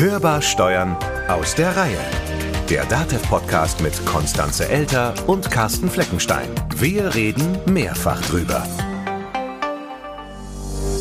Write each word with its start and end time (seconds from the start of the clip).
Hörbar 0.00 0.40
Steuern 0.40 0.96
aus 1.28 1.54
der 1.54 1.76
Reihe. 1.76 1.98
Der 2.70 2.86
DATEV-Podcast 2.86 3.82
mit 3.82 4.06
Konstanze 4.06 4.66
Elter 4.66 5.12
und 5.26 5.50
Carsten 5.50 5.90
Fleckenstein. 5.90 6.48
Wir 6.74 7.14
reden 7.14 7.58
mehrfach 7.66 8.18
drüber. 8.22 8.66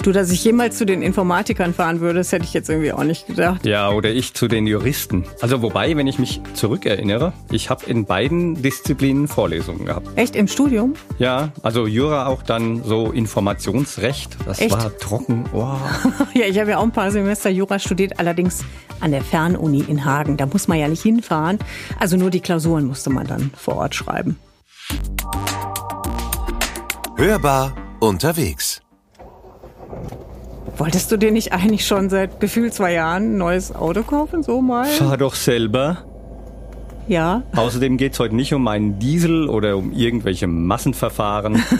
Du, 0.04 0.13
dass 0.13 0.31
ich 0.31 0.43
jemals 0.43 0.77
zu 0.77 0.85
den 0.85 1.01
Informatikern 1.01 1.73
fahren 1.73 1.99
würde, 1.99 2.20
das 2.20 2.31
hätte 2.31 2.46
ich 2.46 2.54
jetzt 2.54 2.70
irgendwie 2.70 2.93
auch 2.93 3.04
nicht 3.04 3.27
gedacht. 3.27 3.65
Ja, 3.65 3.89
oder 3.89 4.09
ich 4.09 4.33
zu 4.33 4.47
den 4.47 4.65
Juristen. 4.65 5.25
Also 5.41 5.61
wobei, 5.61 5.95
wenn 5.97 6.07
ich 6.07 6.20
mich 6.20 6.41
zurückerinnere, 6.54 7.33
ich 7.52 7.70
habe 7.70 7.86
in 7.86 8.05
beiden 8.05 8.61
Disziplinen 8.61 9.27
Vorlesungen 9.27 9.86
gehabt. 9.86 10.07
Echt 10.15 10.36
im 10.38 10.47
Studium? 10.47 10.93
Ja, 11.18 11.51
also 11.64 11.86
Jura 11.86 12.27
auch 12.27 12.43
dann 12.43 12.83
so 12.83 13.11
Informationsrecht. 13.11 14.38
Das 14.46 14.59
Echt? 14.59 14.71
war 14.71 14.97
trocken. 14.97 15.46
Wow. 15.51 15.79
ja, 16.34 16.45
ich 16.45 16.57
habe 16.59 16.71
ja 16.71 16.77
auch 16.77 16.84
ein 16.84 16.91
paar 16.91 17.11
Semester 17.11 17.50
Jura 17.50 17.77
studiert, 17.77 18.20
allerdings 18.20 18.63
an 19.02 19.11
der 19.11 19.21
Fernuni 19.21 19.83
in 19.88 20.05
Hagen. 20.05 20.38
Da 20.38 20.46
muss 20.46 20.68
man 20.68 20.79
ja 20.79 20.88
nicht 20.88 21.04
hinfahren. 21.04 21.60
Also 22.00 22.16
nur 22.16 22.29
die 22.29 22.39
Klausuren 22.39 22.86
musste 22.86 23.10
man 23.10 23.27
dann 23.27 23.52
vor 23.55 23.75
Ort 23.75 23.96
schreiben. 23.96 24.38
Hörbar 27.18 27.75
unterwegs. 28.00 28.82
Wolltest 30.78 31.11
du 31.11 31.18
dir 31.18 31.32
nicht 31.32 31.54
eigentlich 31.54 31.86
schon 31.86 32.09
seit 32.09 32.39
gefühlt 32.39 32.73
zwei 32.73 32.94
Jahren 32.94 33.36
ein 33.36 33.38
neues 33.38 33.73
Auto 33.73 34.03
kaufen, 34.03 34.44
so 34.44 34.61
mal? 34.61 34.86
Fahr 34.86 35.17
doch 35.17 35.36
selber. 35.36 36.00
Ja. 37.08 37.41
Außerdem 37.55 37.97
geht's 37.97 38.19
heute 38.19 38.36
nicht 38.36 38.53
um 38.53 38.67
einen 38.67 39.00
Diesel 39.00 39.50
oder 39.50 39.75
um 39.77 39.91
irgendwelche 39.91 40.47
Massenverfahren. 40.47 41.61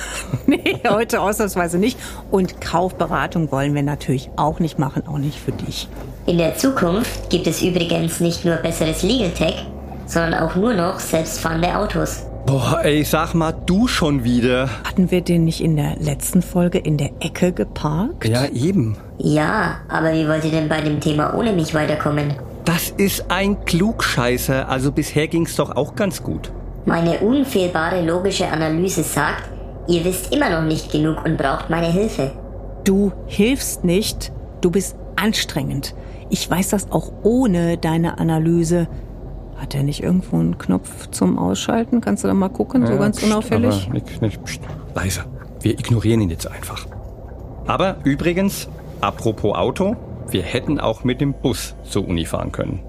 Nee, 0.48 0.82
heute 0.90 1.22
ausnahmsweise 1.22 1.78
nicht. 1.78 2.00
Und 2.32 2.60
Kaufberatung 2.60 3.52
wollen 3.52 3.76
wir 3.76 3.84
natürlich 3.84 4.32
auch 4.36 4.60
nicht 4.60 4.80
machen, 4.80 5.04
auch 5.08 5.20
nicht 5.20 5.38
für 5.38 5.52
dich. 5.52 5.88
In 6.26 6.40
der 6.40 6.56
Zukunft 6.56 7.30
gibt 7.30 7.46
es 7.46 7.62
übrigens 7.62 8.20
nicht 8.20 8.46
nur 8.46 8.56
besseres 8.56 9.04
Legal 9.04 9.30
Tech, 9.30 9.68
sondern 10.08 10.34
auch 10.34 10.56
nur 10.56 10.74
noch 10.74 11.00
selbstfahrende 11.00 11.78
Autos. 11.78 12.24
Boah, 12.50 12.80
ey, 12.82 13.04
sag 13.04 13.36
mal, 13.36 13.52
du 13.52 13.88
schon 13.88 14.24
wieder. 14.24 14.72
Hatten 14.84 15.12
wir 15.12 15.22
den 15.22 15.46
nicht 15.46 15.62
in 15.62 15.76
der 15.76 15.98
letzten 15.98 16.42
Folge 16.42 16.80
in 16.80 16.98
der 16.98 17.12
Ecke 17.20 17.52
geparkt? 17.52 18.28
Ja, 18.28 18.48
eben. 18.48 18.98
Ja, 19.20 19.82
aber 19.88 20.14
wie 20.14 20.28
wollt 20.28 20.44
ihr 20.46 20.50
denn 20.50 20.68
bei 20.68 20.82
dem 20.82 21.00
Thema 21.00 21.36
ohne 21.36 21.54
mich 21.54 21.76
weiterkommen? 21.76 22.34
Das 22.66 22.90
ist 22.90 23.30
ein 23.30 23.64
Klugscheißer. 23.66 24.68
Also 24.68 24.92
bisher 24.92 25.28
ging's 25.28 25.58
doch 25.58 25.76
auch 25.76 25.94
ganz 25.94 26.24
gut. 26.24 26.52
Meine 26.86 27.20
unfehlbare 27.20 28.04
logische 28.04 28.48
Analyse 28.48 29.04
sagt, 29.04 29.48
ihr 29.88 30.04
wisst 30.04 30.34
immer 30.34 30.50
noch 30.50 30.68
nicht 30.68 30.92
genug 30.92 31.24
und 31.26 31.38
braucht 31.38 31.70
meine 31.70 31.92
Hilfe. 31.92 32.32
Du 32.84 33.12
hilfst 33.28 33.84
nicht, 33.84 34.32
du 34.62 34.72
bist 34.72 34.96
anstrengend. 35.18 35.94
Ich 36.32 36.50
weiß 36.50 36.70
das 36.70 36.92
auch 36.92 37.12
ohne 37.22 37.78
deine 37.78 38.18
Analyse. 38.18 38.88
Hat 39.60 39.76
er 39.76 39.84
nicht 39.84 40.02
irgendwo 40.02 40.38
einen 40.38 40.58
Knopf 40.58 41.08
zum 41.12 41.38
Ausschalten? 41.38 42.00
Kannst 42.00 42.24
du 42.24 42.28
da 42.30 42.34
mal 42.34 42.50
gucken, 42.50 42.86
so 42.86 42.94
Ja, 42.94 43.00
ganz 43.00 43.18
pst, 43.18 43.26
unauffällig? 43.26 43.86
Aber 43.86 43.94
nicht, 43.94 44.22
nicht, 44.22 44.44
pst, 44.44 44.62
leise. 44.96 45.26
Wir 45.62 45.74
ignorieren 45.74 46.22
ihn 46.22 46.30
jetzt 46.30 46.48
einfach. 46.48 46.88
Aber 47.68 47.98
übrigens, 48.06 48.70
apropos 49.02 49.56
Auto, 49.56 49.98
wir 50.30 50.44
hätten 50.44 50.80
auch 50.80 51.04
mit 51.04 51.20
dem 51.20 51.34
Bus 51.34 51.76
zur 51.84 52.08
Uni 52.08 52.26
fahren 52.26 52.52
können. 52.54 52.80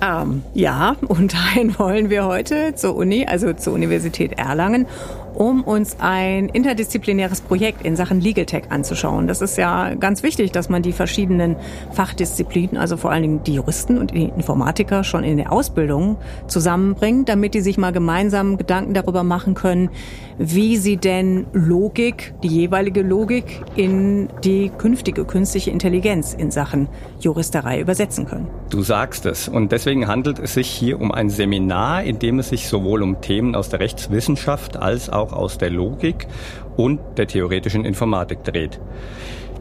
Ähm, 0.00 0.42
ja, 0.54 0.96
und 1.08 1.32
dahin 1.54 1.78
wollen 1.78 2.10
wir 2.10 2.26
heute 2.26 2.74
zur 2.74 2.94
Uni, 2.94 3.26
also 3.26 3.52
zur 3.54 3.72
Universität 3.72 4.38
Erlangen, 4.38 4.86
um 5.38 5.62
uns 5.62 5.96
ein 6.00 6.48
interdisziplinäres 6.48 7.40
Projekt 7.40 7.84
in 7.84 7.94
Sachen 7.94 8.20
Legal 8.20 8.44
Tech 8.44 8.64
anzuschauen. 8.70 9.28
Das 9.28 9.40
ist 9.40 9.56
ja 9.56 9.94
ganz 9.94 10.24
wichtig, 10.24 10.50
dass 10.50 10.68
man 10.68 10.82
die 10.82 10.90
verschiedenen 10.90 11.54
Fachdisziplinen, 11.92 12.76
also 12.76 12.96
vor 12.96 13.12
allen 13.12 13.22
Dingen 13.22 13.42
die 13.44 13.54
Juristen 13.54 13.98
und 13.98 14.10
die 14.10 14.24
Informatiker 14.24 15.04
schon 15.04 15.22
in 15.22 15.36
der 15.36 15.52
Ausbildung 15.52 16.16
zusammenbringt, 16.48 17.28
damit 17.28 17.54
die 17.54 17.60
sich 17.60 17.78
mal 17.78 17.92
gemeinsam 17.92 18.56
Gedanken 18.56 18.94
darüber 18.94 19.22
machen 19.22 19.54
können, 19.54 19.90
wie 20.38 20.76
sie 20.76 20.96
denn 20.96 21.46
Logik, 21.52 22.34
die 22.42 22.48
jeweilige 22.48 23.02
Logik 23.02 23.62
in 23.76 24.28
die 24.42 24.70
künftige 24.76 25.24
künstliche 25.24 25.70
Intelligenz 25.70 26.34
in 26.34 26.50
Sachen 26.50 26.88
Juristerei 27.20 27.80
übersetzen 27.80 28.26
können. 28.26 28.48
Du 28.70 28.82
sagst 28.82 29.26
es. 29.26 29.48
Und 29.48 29.72
deswegen 29.72 30.06
handelt 30.06 30.38
es 30.38 30.54
sich 30.54 30.68
hier 30.68 31.00
um 31.00 31.12
ein 31.12 31.30
Seminar, 31.30 32.02
in 32.02 32.18
dem 32.18 32.38
es 32.38 32.48
sich 32.48 32.68
sowohl 32.68 33.02
um 33.02 33.20
Themen 33.20 33.54
aus 33.54 33.68
der 33.68 33.80
Rechtswissenschaft 33.80 34.76
als 34.76 35.10
auch 35.10 35.27
aus 35.32 35.58
der 35.58 35.70
Logik 35.70 36.26
und 36.76 37.00
der 37.16 37.26
theoretischen 37.26 37.84
Informatik 37.84 38.44
dreht. 38.44 38.80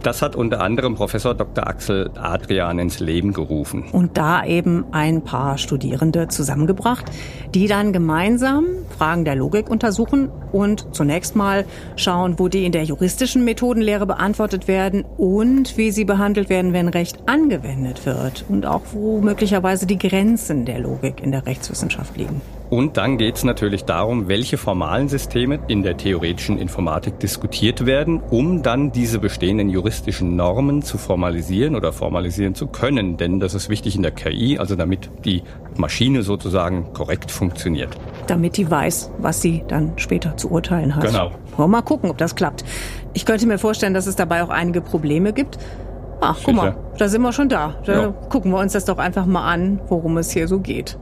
Das 0.03 0.21
hat 0.21 0.35
unter 0.35 0.61
anderem 0.61 0.95
Professor 0.95 1.33
Dr. 1.33 1.67
Axel 1.67 2.11
Adrian 2.15 2.79
ins 2.79 2.99
Leben 2.99 3.33
gerufen. 3.33 3.85
und 3.91 4.17
da 4.17 4.45
eben 4.45 4.85
ein 4.91 5.23
paar 5.23 5.57
Studierende 5.57 6.27
zusammengebracht, 6.27 7.05
die 7.53 7.67
dann 7.67 7.93
gemeinsam 7.93 8.65
Fragen 8.97 9.25
der 9.25 9.35
Logik 9.35 9.69
untersuchen 9.69 10.29
und 10.51 10.95
zunächst 10.95 11.35
mal 11.35 11.65
schauen, 11.95 12.37
wo 12.37 12.47
die 12.47 12.65
in 12.65 12.71
der 12.71 12.83
juristischen 12.83 13.43
Methodenlehre 13.43 14.05
beantwortet 14.05 14.67
werden 14.67 15.03
und 15.17 15.77
wie 15.77 15.91
sie 15.91 16.05
behandelt 16.05 16.49
werden, 16.49 16.73
wenn 16.73 16.87
Recht 16.87 17.27
angewendet 17.27 18.05
wird 18.05 18.45
und 18.47 18.65
auch 18.65 18.83
wo 18.93 19.19
möglicherweise 19.19 19.87
die 19.87 19.97
Grenzen 19.97 20.65
der 20.65 20.79
Logik 20.79 21.21
in 21.21 21.31
der 21.31 21.45
Rechtswissenschaft 21.45 22.15
liegen. 22.15 22.41
Und 22.69 22.97
dann 22.97 23.17
geht 23.17 23.37
es 23.37 23.43
natürlich 23.45 23.85
darum, 23.85 24.27
welche 24.27 24.57
formalen 24.57 25.07
Systeme 25.07 25.59
in 25.67 25.83
der 25.83 25.95
theoretischen 25.95 26.57
Informatik 26.57 27.17
diskutiert 27.19 27.85
werden, 27.85 28.19
um 28.29 28.61
dann 28.61 28.91
diese 28.91 29.19
bestehenden 29.19 29.69
juristischen 29.69 30.35
Normen 30.35 30.81
zu 30.81 30.97
formalisieren 30.97 31.75
oder 31.75 31.93
formalisieren 31.93 32.55
zu 32.55 32.67
können. 32.67 33.15
Denn 33.17 33.39
das 33.39 33.53
ist 33.53 33.69
wichtig 33.69 33.95
in 33.95 34.01
der 34.01 34.11
KI, 34.11 34.59
also 34.59 34.75
damit 34.75 35.09
die 35.23 35.43
Maschine 35.77 36.23
sozusagen 36.23 36.91
korrekt 36.93 37.31
funktioniert. 37.31 37.89
damit 38.27 38.57
die 38.57 38.69
weiß, 38.69 39.11
was 39.19 39.41
sie 39.41 39.63
dann 39.69 39.93
später 39.95 40.35
zu 40.35 40.51
urteilen 40.51 40.95
hat. 40.95 41.03
Genau. 41.05 41.31
Wollen 41.55 41.71
mal 41.71 41.81
gucken, 41.81 42.09
ob 42.09 42.17
das 42.17 42.35
klappt. 42.35 42.65
Ich 43.13 43.25
könnte 43.25 43.47
mir 43.47 43.57
vorstellen, 43.57 43.93
dass 43.93 44.05
es 44.07 44.17
dabei 44.17 44.43
auch 44.43 44.49
einige 44.49 44.81
Probleme 44.81 45.31
gibt. 45.31 45.57
Ach, 46.19 46.37
guck 46.43 46.55
mal, 46.55 46.71
Sicher. 46.71 46.77
da 46.97 47.07
sind 47.07 47.21
wir 47.21 47.31
schon 47.31 47.47
da. 47.47 47.75
Da 47.85 47.93
Ja. 48.01 48.07
gucken 48.29 48.51
wir 48.51 48.59
uns 48.59 48.73
das 48.73 48.83
doch 48.85 48.97
einfach 48.97 49.25
mal 49.25 49.45
an, 49.49 49.79
worum 49.87 50.17
es 50.17 50.31
hier 50.31 50.47
so 50.49 50.59
geht. 50.59 50.97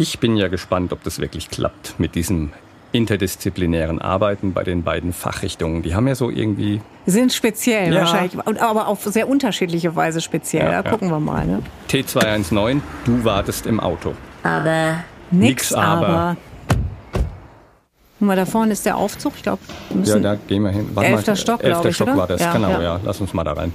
Ich 0.00 0.18
bin 0.18 0.38
ja 0.38 0.48
gespannt, 0.48 0.94
ob 0.94 1.02
das 1.04 1.18
wirklich 1.18 1.50
klappt 1.50 2.00
mit 2.00 2.14
diesem 2.14 2.52
interdisziplinären 2.92 4.00
Arbeiten 4.00 4.54
bei 4.54 4.64
den 4.64 4.82
beiden 4.82 5.12
Fachrichtungen. 5.12 5.82
Die 5.82 5.94
haben 5.94 6.08
ja 6.08 6.14
so 6.14 6.30
irgendwie 6.30 6.80
sind 7.04 7.34
speziell 7.34 7.92
Ja. 7.92 8.00
wahrscheinlich, 8.00 8.34
und 8.46 8.58
aber 8.62 8.88
auf 8.88 9.04
sehr 9.04 9.28
unterschiedliche 9.28 9.94
Weise 9.94 10.22
speziell. 10.22 10.64
Ja, 10.64 10.70
Ja, 10.72 10.82
ja. 10.82 10.90
gucken 10.90 11.10
wir 11.10 11.20
mal. 11.20 11.46
Ne? 11.46 11.62
T219, 11.90 12.80
du 13.04 13.24
wartest 13.24 13.66
im 13.66 13.78
Auto. 13.78 14.14
Aber 14.42 15.04
Nix 15.30 15.74
aber. 15.74 16.38
Guck 18.18 18.26
mal, 18.26 18.36
da 18.36 18.46
vorne 18.46 18.72
ist 18.72 18.86
der 18.86 18.96
Aufzug. 18.96 19.34
Ich 19.36 19.42
glaube, 19.42 19.60
wir 19.90 20.14
Ja, 20.14 20.18
da 20.18 20.34
gehen 20.48 20.62
wir 20.62 20.70
hin. 20.70 20.88
Elfter 20.96 21.36
Stock, 21.36 21.62
Elfter 21.62 21.90
ich, 21.90 21.94
Stock 21.96 22.08
oder? 22.08 22.16
war 22.16 22.26
das, 22.26 22.40
Ja, 22.40 22.54
genau, 22.54 22.70
ja. 22.70 22.80
ja. 22.82 23.00
Lass 23.04 23.20
uns 23.20 23.34
mal 23.34 23.44
da 23.44 23.52
rein. 23.52 23.74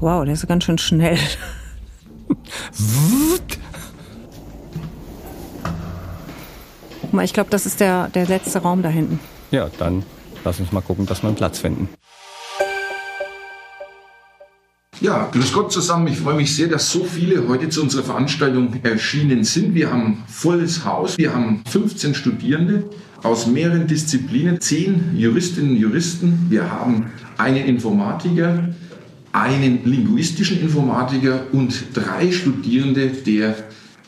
wow, 0.00 0.24
der 0.24 0.34
ist 0.34 0.46
ganz 0.48 0.64
schön 0.64 0.78
schnell. 0.78 1.16
Guck 7.08 7.14
mal, 7.14 7.24
ich 7.24 7.32
glaube, 7.32 7.48
das 7.48 7.64
ist 7.64 7.80
der, 7.80 8.10
der 8.10 8.26
letzte 8.26 8.58
Raum 8.58 8.82
da 8.82 8.90
hinten. 8.90 9.18
Ja, 9.50 9.70
dann 9.78 10.02
lass 10.44 10.60
uns 10.60 10.72
mal 10.72 10.82
gucken, 10.82 11.06
dass 11.06 11.22
wir 11.22 11.28
einen 11.28 11.36
Platz 11.36 11.58
finden. 11.58 11.88
Ja, 15.00 15.26
grüß 15.32 15.54
Gott 15.54 15.72
zusammen. 15.72 16.08
Ich 16.08 16.18
freue 16.18 16.34
mich 16.34 16.54
sehr, 16.54 16.68
dass 16.68 16.90
so 16.90 17.04
viele 17.04 17.48
heute 17.48 17.70
zu 17.70 17.80
unserer 17.80 18.02
Veranstaltung 18.02 18.74
erschienen 18.82 19.42
sind. 19.42 19.74
Wir 19.74 19.90
haben 19.90 20.22
volles 20.28 20.84
Haus. 20.84 21.16
Wir 21.16 21.32
haben 21.32 21.62
15 21.70 22.14
Studierende 22.14 22.84
aus 23.22 23.46
mehreren 23.46 23.86
Disziplinen, 23.86 24.60
10 24.60 25.16
Juristinnen 25.16 25.70
und 25.70 25.76
Juristen. 25.78 26.48
Wir 26.50 26.70
haben 26.70 27.10
einen 27.38 27.64
Informatiker, 27.64 28.68
einen 29.32 29.82
linguistischen 29.86 30.60
Informatiker 30.60 31.44
und 31.52 31.84
drei 31.94 32.30
Studierende 32.30 33.08
der 33.08 33.56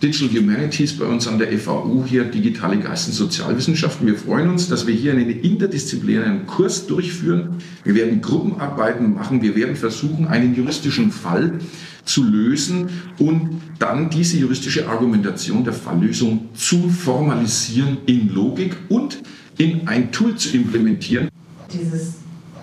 Digital 0.02 0.30
Humanities 0.30 0.96
bei 0.96 1.04
uns 1.04 1.28
an 1.28 1.38
der 1.38 1.52
FAU 1.58 2.04
hier, 2.06 2.24
digitale 2.24 2.78
Geist- 2.78 3.08
und 3.08 3.12
Sozialwissenschaften. 3.12 4.06
Wir 4.06 4.16
freuen 4.16 4.48
uns, 4.48 4.66
dass 4.66 4.86
wir 4.86 4.94
hier 4.94 5.12
einen 5.12 5.28
interdisziplinären 5.28 6.46
Kurs 6.46 6.86
durchführen. 6.86 7.56
Wir 7.84 7.94
werden 7.94 8.22
Gruppenarbeiten 8.22 9.12
machen. 9.12 9.42
Wir 9.42 9.54
werden 9.54 9.76
versuchen, 9.76 10.26
einen 10.26 10.54
juristischen 10.54 11.12
Fall 11.12 11.58
zu 12.06 12.24
lösen 12.24 12.88
und 13.18 13.60
dann 13.78 14.08
diese 14.08 14.38
juristische 14.38 14.88
Argumentation 14.88 15.64
der 15.64 15.74
Falllösung 15.74 16.48
zu 16.54 16.88
formalisieren 16.88 17.98
in 18.06 18.32
Logik 18.32 18.74
und 18.88 19.22
in 19.58 19.86
ein 19.86 20.10
Tool 20.12 20.34
zu 20.34 20.56
implementieren. 20.56 21.28
dieses 21.70 22.14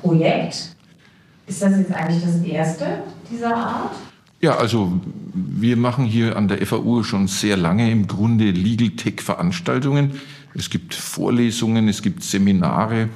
Projekt, 0.02 0.76
ist 1.46 1.62
das 1.62 1.78
jetzt 1.78 1.92
eigentlich 1.92 2.24
das 2.24 2.42
erste 2.42 3.04
dieser 3.32 3.56
Art? 3.56 3.96
Ja, 4.40 4.58
also 4.58 5.02
wir 5.34 5.78
machen 5.78 6.06
hier 6.06 6.36
an 6.36 6.48
der 6.48 6.64
FAU 6.66 7.02
schon 7.02 7.28
sehr 7.28 7.58
lange 7.58 7.90
im 7.92 8.06
Grunde 8.06 8.52
Legal 8.52 8.90
Tech 8.90 9.22
Veranstaltungen. 9.22 10.12
Es 10.54 10.70
gibt 10.70 10.94
Vorlesungen, 10.94 11.88
es 11.88 12.04
gibt 12.04 12.24
Seminare. 12.24 13.10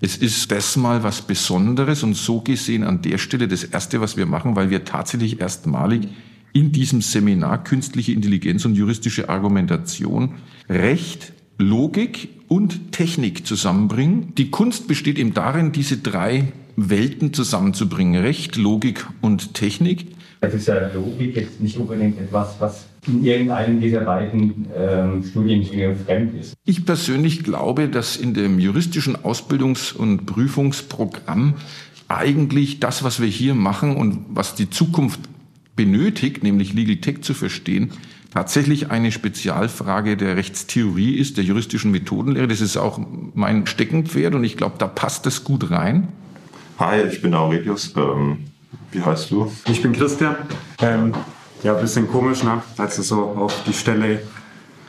Es 0.00 0.16
ist 0.16 0.50
das 0.50 0.76
mal 0.76 1.02
was 1.02 1.22
Besonderes 1.22 2.02
und 2.02 2.14
so 2.14 2.40
gesehen 2.40 2.84
an 2.84 3.02
der 3.02 3.18
Stelle 3.18 3.48
das 3.48 3.64
Erste, 3.64 4.00
was 4.00 4.16
wir 4.16 4.24
machen, 4.24 4.56
weil 4.56 4.70
wir 4.70 4.84
tatsächlich 4.84 5.40
erstmalig 5.40 6.08
in 6.54 6.72
diesem 6.72 7.02
Seminar 7.02 7.64
künstliche 7.64 8.12
Intelligenz 8.12 8.64
und 8.64 8.74
juristische 8.74 9.28
Argumentation 9.28 10.36
Recht, 10.68 11.34
Logik 11.58 12.30
und 12.48 12.92
Technik 12.92 13.46
zusammenbringen. 13.46 14.34
Die 14.36 14.50
Kunst 14.50 14.88
besteht 14.88 15.18
eben 15.18 15.34
darin, 15.34 15.72
diese 15.72 15.98
drei 15.98 16.52
Welten 16.76 17.34
zusammenzubringen. 17.34 18.20
Recht, 18.22 18.56
Logik 18.56 19.06
und 19.20 19.52
Technik. 19.54 20.06
Das 20.42 20.54
ist 20.54 20.66
ja 20.66 20.90
Logik 20.92 21.36
jetzt 21.36 21.60
nicht 21.60 21.76
unbedingt 21.76 22.20
etwas, 22.20 22.56
was 22.58 22.86
in 23.06 23.24
irgendeinem 23.24 23.80
dieser 23.80 24.00
beiden 24.00 24.66
ähm, 24.76 25.22
Studiengänge 25.22 25.94
fremd 25.94 26.34
ist. 26.34 26.54
Ich 26.64 26.84
persönlich 26.84 27.44
glaube, 27.44 27.88
dass 27.88 28.16
in 28.16 28.34
dem 28.34 28.58
juristischen 28.58 29.16
Ausbildungs- 29.16 29.94
und 29.94 30.26
Prüfungsprogramm 30.26 31.54
eigentlich 32.08 32.80
das, 32.80 33.04
was 33.04 33.20
wir 33.20 33.28
hier 33.28 33.54
machen 33.54 33.94
und 33.94 34.18
was 34.30 34.56
die 34.56 34.68
Zukunft 34.68 35.20
benötigt, 35.76 36.42
nämlich 36.42 36.74
Legal 36.74 36.96
Tech 36.96 37.22
zu 37.22 37.34
verstehen, 37.34 37.92
tatsächlich 38.34 38.90
eine 38.90 39.12
Spezialfrage 39.12 40.16
der 40.16 40.36
Rechtstheorie 40.36 41.14
ist, 41.14 41.36
der 41.36 41.44
juristischen 41.44 41.92
Methodenlehre. 41.92 42.48
Das 42.48 42.60
ist 42.60 42.76
auch 42.76 43.00
mein 43.34 43.68
Steckenpferd 43.68 44.34
und 44.34 44.42
ich 44.42 44.56
glaube, 44.56 44.74
da 44.78 44.88
passt 44.88 45.24
das 45.24 45.44
gut 45.44 45.70
rein. 45.70 46.08
Hi, 46.80 47.02
ich 47.02 47.22
bin 47.22 47.32
Aurelius. 47.32 47.94
Ähm, 47.96 48.38
wie 48.92 49.02
heißt 49.02 49.30
du? 49.30 49.50
Ich 49.66 49.82
bin 49.82 49.92
Christian. 49.92 50.36
Ähm, 50.80 51.12
ja, 51.62 51.74
ein 51.74 51.80
bisschen 51.80 52.08
komisch, 52.08 52.42
ne? 52.42 52.62
Also 52.76 53.02
so 53.02 53.22
auf 53.22 53.54
die 53.66 53.72
Stelle 53.72 54.22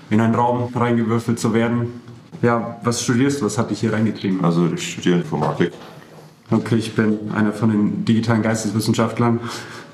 in 0.10 0.20
einen 0.20 0.36
Raum 0.36 0.72
reingewürfelt 0.76 1.40
zu 1.40 1.54
werden. 1.54 2.02
Ja, 2.42 2.80
was 2.84 3.04
studierst 3.04 3.42
du? 3.42 3.46
Was 3.46 3.58
hat 3.58 3.72
dich 3.72 3.80
hier 3.80 3.94
reingetrieben? 3.94 4.44
Also 4.44 4.70
ich 4.74 4.92
studiere 4.92 5.18
Informatik. 5.18 5.72
Okay, 6.52 6.76
ich 6.76 6.94
bin 6.94 7.32
einer 7.34 7.54
von 7.54 7.70
den 7.70 8.06
digitalen 8.06 8.42
Geisteswissenschaftlern. 8.42 9.40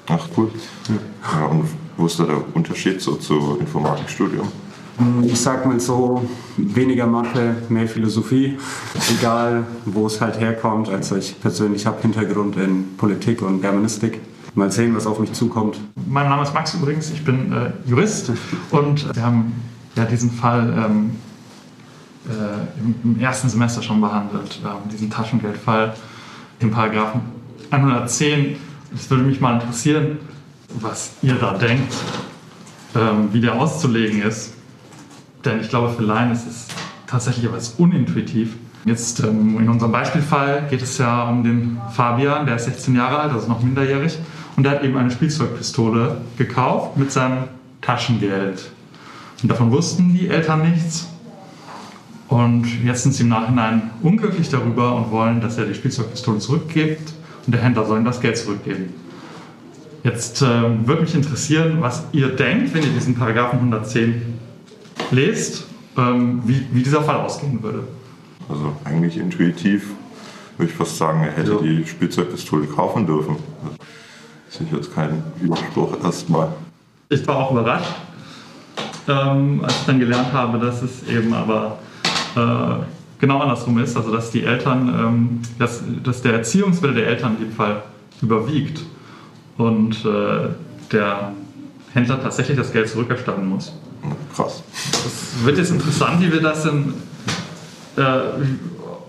Ach 0.07 0.27
cool. 0.35 0.49
Ja. 0.87 1.39
ja 1.39 1.45
und 1.45 1.65
wo 1.95 2.07
ist 2.07 2.19
da 2.19 2.23
der 2.23 2.43
Unterschied 2.55 3.01
so 3.01 3.15
zu 3.15 3.57
Informatikstudium? 3.59 4.47
Ich 5.23 5.39
sag 5.39 5.65
mal 5.65 5.79
so, 5.79 6.27
weniger 6.57 7.07
Mathe, 7.07 7.55
mehr 7.69 7.87
Philosophie, 7.87 8.57
egal 9.17 9.63
wo 9.85 10.07
es 10.07 10.19
halt 10.19 10.39
herkommt. 10.39 10.89
Also 10.89 11.15
ich 11.15 11.39
persönlich 11.39 11.85
habe 11.85 12.01
Hintergrund 12.01 12.57
in 12.57 12.97
Politik 12.97 13.41
und 13.41 13.61
Germanistik. 13.61 14.19
Mal 14.55 14.71
sehen, 14.71 14.95
was 14.95 15.07
auf 15.07 15.19
mich 15.19 15.31
zukommt. 15.31 15.79
Mein 16.07 16.27
Name 16.27 16.43
ist 16.43 16.53
Max 16.53 16.73
übrigens, 16.73 17.11
ich 17.11 17.23
bin 17.23 17.51
äh, 17.53 17.71
Jurist 17.85 18.31
und 18.71 19.15
wir 19.15 19.23
haben 19.23 19.53
ja 19.95 20.05
diesen 20.05 20.31
Fall 20.31 20.73
ähm, 20.75 21.11
äh, 22.27 22.81
im, 22.81 22.95
im, 23.03 23.19
ersten 23.21 23.47
Semester 23.47 23.81
schon 23.81 24.01
behandelt, 24.01 24.59
äh, 24.63 24.91
diesen 24.91 25.09
Taschengeldfall, 25.09 25.93
den 26.61 26.71
Paragraphen 26.71 27.21
110. 27.69 28.57
Es 28.93 29.09
würde 29.09 29.23
mich 29.23 29.39
mal 29.39 29.61
interessieren, 29.61 30.17
was 30.79 31.11
ihr 31.21 31.35
da 31.35 31.53
denkt, 31.53 31.93
ähm, 32.95 33.29
wie 33.31 33.39
der 33.39 33.53
auszulegen 33.53 34.23
ist. 34.23 34.55
Denn 35.45 35.61
ich 35.61 35.69
glaube, 35.69 35.89
für 35.89 36.03
Laien 36.03 36.31
ist 36.31 36.47
es 36.47 36.67
tatsächlich 37.07 37.45
etwas 37.45 37.75
unintuitiv. 37.77 38.55
Jetzt 38.85 39.21
ähm, 39.21 39.59
in 39.59 39.69
unserem 39.69 39.91
Beispielfall 39.91 40.67
geht 40.69 40.81
es 40.81 40.97
ja 40.97 41.29
um 41.29 41.43
den 41.43 41.79
Fabian, 41.91 42.45
der 42.45 42.55
ist 42.55 42.65
16 42.65 42.95
Jahre 42.95 43.19
alt, 43.19 43.33
also 43.33 43.47
noch 43.47 43.61
minderjährig, 43.61 44.17
und 44.55 44.63
der 44.63 44.73
hat 44.73 44.83
eben 44.83 44.97
eine 44.97 45.11
Spielzeugpistole 45.11 46.17
gekauft 46.37 46.97
mit 46.97 47.11
seinem 47.11 47.45
Taschengeld. 47.81 48.71
Und 49.41 49.49
davon 49.49 49.71
wussten 49.71 50.13
die 50.13 50.27
Eltern 50.27 50.69
nichts. 50.69 51.07
Und 52.27 52.67
jetzt 52.85 53.03
sind 53.03 53.13
sie 53.13 53.23
im 53.23 53.29
Nachhinein 53.29 53.89
unglücklich 54.03 54.49
darüber 54.49 54.95
und 54.95 55.11
wollen, 55.11 55.41
dass 55.41 55.57
er 55.57 55.65
die 55.65 55.73
Spielzeugpistole 55.73 56.39
zurückgibt 56.39 57.13
und 57.45 57.53
der 57.53 57.61
Händler 57.61 57.85
soll 57.85 57.97
ihm 57.97 58.05
das 58.05 58.21
Geld 58.21 58.37
zurückgeben. 58.37 58.93
Jetzt 60.03 60.41
äh, 60.41 60.87
würde 60.87 61.01
mich 61.01 61.15
interessieren, 61.15 61.77
was 61.79 62.03
ihr 62.11 62.29
denkt, 62.29 62.73
wenn 62.73 62.83
ihr 62.83 62.91
diesen 62.91 63.15
Paragraphen 63.15 63.59
110 63.59 64.21
lest, 65.11 65.65
ähm, 65.97 66.41
wie, 66.45 66.65
wie 66.71 66.83
dieser 66.83 67.01
Fall 67.01 67.17
ausgehen 67.17 67.61
würde. 67.61 67.83
Also 68.47 68.73
eigentlich 68.83 69.17
intuitiv 69.17 69.91
würde 70.57 70.71
ich 70.71 70.77
fast 70.77 70.97
sagen, 70.97 71.23
er 71.23 71.31
hätte 71.31 71.53
ja. 71.53 71.57
die 71.59 71.85
Spielzeugpistole 71.85 72.67
kaufen 72.67 73.05
dürfen. 73.05 73.37
Das 74.47 74.59
ist 74.59 74.71
jetzt 74.71 74.93
kein 74.93 75.23
Widerspruch 75.39 76.03
erstmal. 76.03 76.49
Ich 77.09 77.25
war 77.27 77.37
auch 77.37 77.51
überrascht, 77.51 77.93
ähm, 79.07 79.61
als 79.63 79.79
ich 79.79 79.85
dann 79.85 79.99
gelernt 79.99 80.33
habe, 80.33 80.59
dass 80.59 80.81
es 80.81 81.07
eben 81.07 81.33
aber 81.33 81.79
äh, 82.35 82.83
genau 83.19 83.39
andersrum 83.39 83.77
ist, 83.79 83.95
also 83.95 84.11
dass 84.11 84.31
die 84.31 84.43
Eltern, 84.43 84.89
ähm, 84.89 85.41
dass, 85.57 85.83
dass 86.03 86.21
der 86.21 86.33
Erziehungswille 86.33 86.93
der 86.93 87.07
Eltern 87.07 87.37
in 87.37 87.45
dem 87.45 87.53
Fall 87.53 87.83
überwiegt 88.21 88.81
und 89.57 90.03
äh, 90.05 90.49
der 90.91 91.33
Händler 91.93 92.21
tatsächlich 92.21 92.57
das 92.57 92.71
Geld 92.71 92.89
zurückerstatten 92.89 93.47
muss. 93.47 93.73
Krass. 94.35 94.63
Es 94.73 95.43
wird 95.43 95.57
jetzt 95.57 95.71
interessant, 95.71 96.21
wie 96.21 96.31
wir 96.31 96.41
das 96.41 96.65
in, 96.65 96.93
äh, 97.97 98.01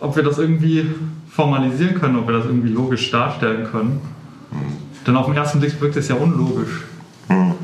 ob 0.01 0.17
wir 0.17 0.23
das 0.23 0.39
irgendwie 0.39 0.91
formalisieren 1.29 1.95
können, 2.01 2.19
ob 2.19 2.27
wir 2.27 2.35
das 2.35 2.47
irgendwie 2.47 2.71
logisch 2.71 3.11
darstellen 3.11 3.69
können. 3.71 4.01
Hm. 4.51 4.59
Denn 5.07 5.17
auf 5.17 5.27
den 5.27 5.37
ersten 5.37 5.61
Blick 5.61 5.81
wirkt 5.81 5.97
es 5.97 6.09
ja 6.09 6.17
unlogisch. 6.17 6.85
Hm. 7.29 7.55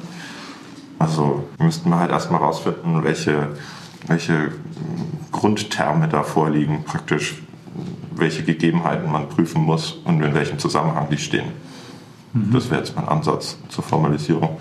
Also 0.98 1.44
müssten 1.58 1.90
wir 1.90 1.98
halt 1.98 2.10
erstmal 2.10 2.40
rausfinden, 2.40 3.02
welche, 3.04 3.48
welche 4.06 4.52
Grundterme 5.32 6.08
da 6.08 6.22
vorliegen, 6.22 6.84
praktisch 6.84 7.42
welche 8.14 8.42
Gegebenheiten 8.42 9.10
man 9.10 9.28
prüfen 9.28 9.62
muss 9.62 9.98
und 10.04 10.22
in 10.22 10.34
welchem 10.34 10.58
Zusammenhang 10.58 11.08
die 11.10 11.18
stehen. 11.18 11.52
Mhm. 12.32 12.52
Das 12.52 12.70
wäre 12.70 12.80
jetzt 12.80 12.96
mein 12.96 13.06
Ansatz 13.06 13.58
zur 13.68 13.84
Formalisierung. 13.84 14.58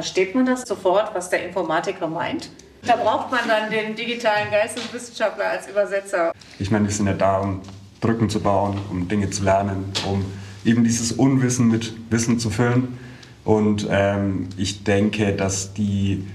Versteht 0.00 0.34
man 0.34 0.46
das 0.46 0.62
sofort, 0.62 1.14
was 1.14 1.28
der 1.28 1.46
Informatiker 1.46 2.06
meint? 2.06 2.48
Da 2.86 2.96
braucht 2.96 3.30
man 3.30 3.40
dann 3.46 3.70
den 3.70 3.94
digitalen 3.94 4.50
Geisteswissenschaftler 4.50 5.44
als 5.44 5.68
Übersetzer. 5.68 6.32
Ich 6.58 6.70
meine, 6.70 6.86
wir 6.86 6.94
sind 6.94 7.06
ja 7.06 7.12
da, 7.12 7.40
um 7.40 7.60
Brücken 8.00 8.30
zu 8.30 8.40
bauen, 8.40 8.78
um 8.90 9.08
Dinge 9.08 9.28
zu 9.28 9.44
lernen, 9.44 9.92
um 10.08 10.24
eben 10.64 10.84
dieses 10.84 11.12
Unwissen 11.12 11.68
mit 11.68 11.92
Wissen 12.08 12.38
zu 12.38 12.48
füllen. 12.48 12.98
Und 13.44 13.88
ähm, 13.90 14.48
ich 14.56 14.84
denke, 14.84 15.34
dass 15.34 15.74
die, 15.74 16.26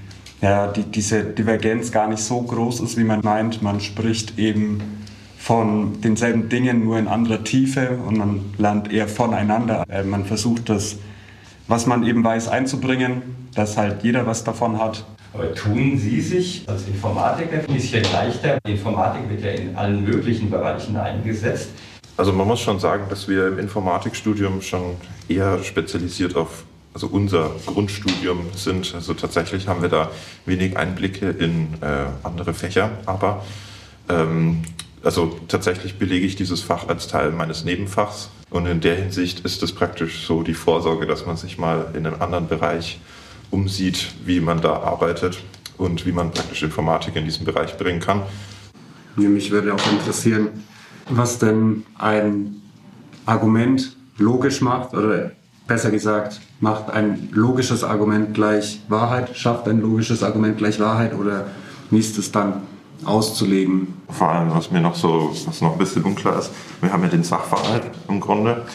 ja, 0.42 0.68
die, 0.68 0.84
diese 0.84 1.24
Divergenz 1.24 1.92
gar 1.92 2.08
nicht 2.08 2.22
so 2.22 2.44
groß 2.44 2.82
ist, 2.82 2.98
wie 2.98 3.04
man 3.04 3.22
meint. 3.22 3.64
Man 3.64 3.80
spricht 3.80 4.38
eben 4.38 5.02
von 5.40 6.02
denselben 6.02 6.50
Dingen, 6.50 6.86
nur 6.86 7.00
in 7.00 7.08
anderer 7.08 7.44
Tiefe 7.44 7.98
und 8.06 8.16
man 8.16 8.54
lernt 8.60 8.94
eher 8.94 9.08
voneinander. 9.08 9.86
Äh, 9.90 10.04
man 10.04 10.24
versucht 10.24 10.70
das, 10.70 10.98
was 11.68 11.86
man 11.86 12.06
eben 12.06 12.24
weiß, 12.24 12.48
einzubringen, 12.48 13.48
dass 13.56 13.78
halt 13.78 14.04
jeder 14.04 14.26
was 14.26 14.44
davon 14.44 14.80
hat. 14.80 15.06
Aber 15.34 15.54
tun 15.54 15.98
Sie 15.98 16.22
sich 16.22 16.64
als 16.68 16.88
Informatiker 16.88 17.60
ein 17.60 17.74
bisschen 17.74 18.04
leichter? 18.12 18.58
Die 18.66 18.72
Informatik 18.72 19.30
wird 19.30 19.42
ja 19.42 19.52
in 19.52 19.76
allen 19.76 20.04
möglichen 20.04 20.50
Bereichen 20.50 20.96
eingesetzt. 20.96 21.70
Also 22.18 22.32
man 22.32 22.48
muss 22.48 22.62
schon 22.62 22.80
sagen, 22.80 23.06
dass 23.10 23.28
wir 23.28 23.50
im 23.50 23.60
Informatikstudium 23.60 24.62
schon 24.62 24.96
eher 25.28 25.62
spezialisiert 25.64 26.36
auf 26.36 26.64
also 26.94 27.08
unser 27.08 27.52
Grundstudium 27.66 28.40
sind. 28.56 28.96
Also 28.96 29.14
tatsächlich 29.14 29.68
haben 29.68 29.82
wir 29.82 29.90
da 29.90 30.10
wenig 30.46 30.78
Einblicke 30.78 31.30
in 31.30 31.74
äh, 31.82 32.06
andere 32.24 32.54
Fächer, 32.54 32.90
aber 33.06 33.44
ähm, 34.08 34.64
also 35.06 35.38
tatsächlich 35.48 36.00
belege 36.00 36.26
ich 36.26 36.36
dieses 36.36 36.62
Fach 36.62 36.88
als 36.88 37.08
Teil 37.08 37.32
meines 37.32 37.64
Nebenfachs 37.64 38.30
und 38.50 38.66
in 38.66 38.82
der 38.82 38.96
Hinsicht 38.96 39.42
ist 39.42 39.62
es 39.62 39.72
praktisch 39.72 40.26
so 40.26 40.42
die 40.42 40.56
Vorsorge, 40.56 41.06
dass 41.06 41.26
man 41.26 41.38
sich 41.38 41.58
mal 41.58 41.92
in 41.94 42.06
einen 42.08 42.22
anderen 42.22 42.48
Bereich 42.48 43.00
umsieht, 43.52 44.16
wie 44.26 44.40
man 44.40 44.62
da 44.62 44.74
arbeitet 44.78 45.44
und 45.78 46.06
wie 46.06 46.12
man 46.12 46.32
praktisch 46.32 46.64
Informatik 46.64 47.16
in 47.16 47.26
diesen 47.26 47.46
Bereich 47.46 47.78
bringen 47.78 48.00
kann. 48.00 48.24
Mich 49.16 49.52
würde 49.52 49.74
auch 49.74 49.92
interessieren, 49.92 50.50
was 51.10 51.38
denn 51.38 51.84
ein 52.00 52.62
Argument 53.26 53.96
logisch 54.18 54.62
macht 54.62 54.94
oder 54.94 55.32
besser 55.68 55.92
gesagt, 55.92 56.42
macht 56.60 56.90
ein 56.90 57.30
logisches 57.32 57.84
Argument 57.84 58.34
gleich 58.34 58.82
Wahrheit, 58.88 59.38
schafft 59.38 59.68
ein 59.68 59.82
logisches 59.82 60.24
Argument 60.24 60.58
gleich 60.58 60.80
Wahrheit 60.80 61.14
oder 61.14 61.46
wie 61.92 62.00
ist 62.00 62.18
es 62.18 62.32
dann 62.32 62.64
auszulegen. 63.04 64.02
Vor 64.10 64.30
allem, 64.30 64.54
was 64.54 64.72
mir 64.72 64.82
noch 64.82 64.96
so, 64.96 65.32
was 65.46 65.62
noch 65.62 65.74
ein 65.74 65.78
bisschen 65.78 66.04
unklar 66.04 66.40
ist, 66.40 66.52
wir 66.82 66.92
haben 66.92 67.04
ja 67.04 67.10
den 67.10 67.24
Sachverhalt 67.24 67.84
im 68.08 68.20
Grunde. 68.20 68.66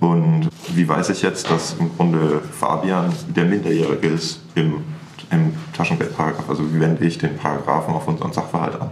Und 0.00 0.48
wie 0.68 0.88
weiß 0.88 1.10
ich 1.10 1.22
jetzt, 1.22 1.50
dass 1.50 1.76
im 1.78 1.94
Grunde 1.96 2.40
Fabian 2.58 3.12
der 3.28 3.44
Minderjährige 3.44 4.08
ist 4.08 4.40
im, 4.54 4.84
im 5.30 5.54
Taschengeldparagraf? 5.74 6.48
Also 6.48 6.72
wie 6.72 6.80
wende 6.80 7.04
ich 7.04 7.18
den 7.18 7.36
Paragraphen 7.36 7.94
auf 7.94 8.08
unseren 8.08 8.32
Sachverhalt 8.32 8.80
an? 8.80 8.90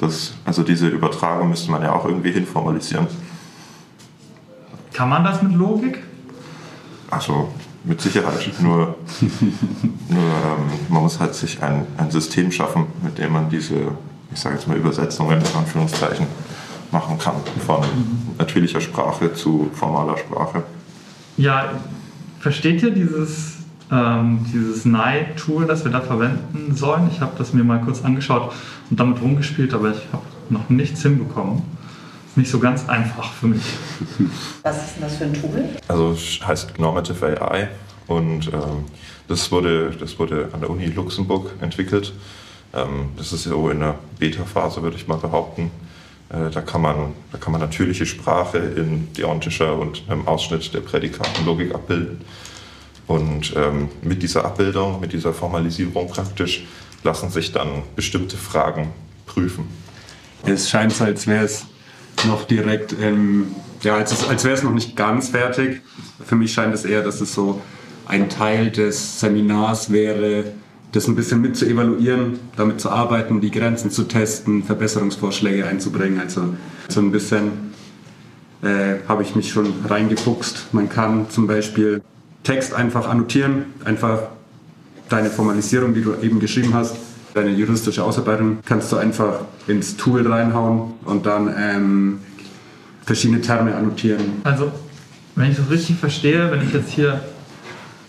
Das, 0.00 0.32
also 0.44 0.62
diese 0.62 0.88
Übertragung 0.88 1.50
müsste 1.50 1.70
man 1.70 1.82
ja 1.82 1.92
auch 1.92 2.04
irgendwie 2.06 2.32
hinformalisieren. 2.32 3.06
Kann 4.92 5.08
man 5.08 5.24
das 5.24 5.42
mit 5.42 5.52
Logik? 5.52 6.02
Also 7.10 7.48
mit 7.84 8.00
Sicherheit. 8.00 8.50
Nur, 8.60 8.96
nur 9.20 10.18
ähm, 10.18 10.70
man 10.88 11.02
muss 11.02 11.20
halt 11.20 11.34
sich 11.34 11.62
ein, 11.62 11.86
ein 11.96 12.10
System 12.10 12.50
schaffen, 12.50 12.86
mit 13.02 13.18
dem 13.18 13.32
man 13.32 13.48
diese, 13.48 13.74
ich 14.32 14.40
sage 14.40 14.56
jetzt 14.56 14.66
mal 14.66 14.76
Übersetzungen 14.76 15.40
in 15.40 15.58
Anführungszeichen, 15.58 16.26
machen 16.90 17.18
kann, 17.18 17.34
von 17.66 17.82
natürlicher 18.38 18.80
Sprache 18.80 19.34
zu 19.34 19.70
formaler 19.74 20.16
Sprache. 20.16 20.62
Ja, 21.36 21.72
versteht 22.40 22.82
ihr 22.82 22.92
dieses, 22.92 23.56
ähm, 23.90 24.46
dieses 24.52 24.84
NAI-Tool, 24.84 25.66
das 25.66 25.84
wir 25.84 25.90
da 25.90 26.00
verwenden 26.00 26.74
sollen? 26.74 27.08
Ich 27.12 27.20
habe 27.20 27.32
das 27.36 27.52
mir 27.52 27.64
mal 27.64 27.80
kurz 27.80 28.04
angeschaut 28.04 28.52
und 28.90 29.00
damit 29.00 29.20
rumgespielt, 29.20 29.74
aber 29.74 29.90
ich 29.90 30.02
habe 30.12 30.22
noch 30.50 30.68
nichts 30.68 31.02
hinbekommen. 31.02 31.62
Ist 32.34 32.38
nicht 32.38 32.50
so 32.50 32.58
ganz 32.58 32.88
einfach 32.88 33.32
für 33.32 33.46
mich. 33.46 33.62
Was 34.64 34.86
ist 34.86 34.96
denn 34.96 35.02
das 35.02 35.16
für 35.18 35.24
ein 35.26 35.34
Tool? 35.34 35.68
Also 35.86 36.10
es 36.10 36.44
heißt 36.44 36.80
Normative 36.80 37.40
AI 37.40 37.68
und 38.08 38.48
ähm, 38.48 38.86
das, 39.28 39.52
wurde, 39.52 39.92
das 39.92 40.18
wurde 40.18 40.48
an 40.52 40.58
der 40.58 40.68
Uni 40.68 40.86
Luxemburg 40.86 41.52
entwickelt. 41.60 42.12
Ähm, 42.74 43.10
das 43.16 43.32
ist 43.32 43.44
so 43.44 43.70
in 43.70 43.78
der 43.78 43.94
Beta-Phase, 44.18 44.82
würde 44.82 44.96
ich 44.96 45.06
mal 45.06 45.18
behaupten. 45.18 45.70
Äh, 46.28 46.50
da, 46.50 46.60
kann 46.60 46.82
man, 46.82 47.12
da 47.30 47.38
kann 47.38 47.52
man 47.52 47.60
natürliche 47.60 48.04
Sprache 48.04 48.58
in 48.58 49.12
deontischer 49.12 49.78
und 49.78 50.02
einem 50.08 50.26
Ausschnitt 50.26 50.74
der 50.74 50.80
Prädikatenlogik 50.80 51.72
abbilden. 51.72 52.20
Und 53.06 53.54
ähm, 53.54 53.90
mit 54.02 54.24
dieser 54.24 54.44
Abbildung, 54.44 54.98
mit 54.98 55.12
dieser 55.12 55.32
Formalisierung 55.32 56.08
praktisch, 56.08 56.66
lassen 57.04 57.30
sich 57.30 57.52
dann 57.52 57.84
bestimmte 57.94 58.36
Fragen 58.36 58.90
prüfen. 59.24 59.68
Es 60.44 60.68
scheint 60.68 60.92
so, 60.92 61.04
als 61.04 61.28
wäre 61.28 61.44
es 61.44 61.66
noch 62.26 62.44
direkt, 62.44 62.92
im, 62.92 63.46
ja, 63.82 63.96
als, 63.96 64.28
als 64.28 64.44
wäre 64.44 64.54
es 64.54 64.62
noch 64.62 64.72
nicht 64.72 64.96
ganz 64.96 65.28
fertig. 65.28 65.82
Für 66.24 66.36
mich 66.36 66.52
scheint 66.52 66.74
es 66.74 66.84
eher, 66.84 67.02
dass 67.02 67.20
es 67.20 67.34
so 67.34 67.60
ein 68.06 68.28
Teil 68.28 68.70
des 68.70 69.20
Seminars 69.20 69.90
wäre, 69.90 70.44
das 70.92 71.08
ein 71.08 71.16
bisschen 71.16 71.40
mit 71.40 71.56
zu 71.56 71.66
evaluieren, 71.66 72.38
damit 72.56 72.80
zu 72.80 72.90
arbeiten, 72.90 73.40
die 73.40 73.50
Grenzen 73.50 73.90
zu 73.90 74.04
testen, 74.04 74.62
Verbesserungsvorschläge 74.62 75.66
einzubringen. 75.66 76.20
Also 76.20 76.54
so 76.88 77.00
ein 77.00 77.10
bisschen 77.10 77.72
äh, 78.62 78.96
habe 79.08 79.22
ich 79.22 79.34
mich 79.34 79.50
schon 79.50 79.72
reingefuchst. 79.88 80.72
Man 80.72 80.88
kann 80.88 81.28
zum 81.30 81.46
Beispiel 81.46 82.02
Text 82.44 82.74
einfach 82.74 83.08
annotieren, 83.08 83.64
einfach 83.84 84.20
deine 85.08 85.30
Formalisierung, 85.30 85.94
die 85.94 86.02
du 86.02 86.14
eben 86.22 86.38
geschrieben 86.38 86.74
hast, 86.74 86.96
deine 87.34 87.50
juristische 87.50 88.02
Ausarbeitung, 88.02 88.58
kannst 88.64 88.92
du 88.92 88.96
einfach 88.96 89.40
ins 89.66 89.96
Tool 89.96 90.26
reinhauen 90.26 90.94
und 91.04 91.26
dann 91.26 91.52
ähm, 91.58 92.18
verschiedene 93.04 93.40
Terme 93.40 93.74
annotieren. 93.74 94.24
Also, 94.44 94.72
wenn 95.34 95.50
ich 95.50 95.56
das 95.56 95.68
richtig 95.68 95.96
verstehe, 95.96 96.50
wenn 96.50 96.62
ich 96.62 96.72
jetzt 96.72 96.90
hier 96.90 97.20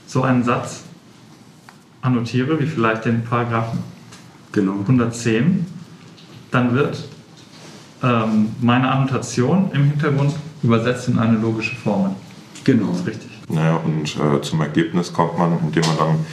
so 0.06 0.22
einen 0.22 0.44
Satz 0.44 0.84
annotiere, 2.02 2.60
wie 2.60 2.68
vielleicht 2.68 3.06
den 3.06 3.24
Paragraphen 3.24 3.80
Genau. 4.56 4.80
110, 4.80 5.66
dann 6.50 6.74
wird 6.74 7.10
ähm, 8.02 8.48
meine 8.62 8.90
Annotation 8.90 9.70
im 9.74 9.84
Hintergrund 9.84 10.34
übersetzt 10.64 11.10
in 11.10 11.20
eine 11.20 11.38
logische 11.38 11.76
Formel. 11.76 12.12
Genau. 12.64 12.88
Das 12.92 13.02
ist 13.02 13.08
richtig. 13.08 13.30
Naja, 13.50 13.76
und 13.76 14.16
äh, 14.16 14.42
zum 14.42 14.62
Ergebnis 14.62 15.12
kommt 15.12 15.38
man, 15.38 15.60
indem 15.60 15.84
man 15.88 15.98
dann 15.98 16.26